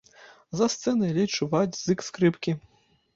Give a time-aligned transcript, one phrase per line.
[0.61, 2.55] За сцэнай ледзь чуваць зык скрыпкі.